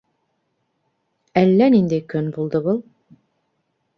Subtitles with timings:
[1.41, 2.83] Әллә ниндәй көн булды был.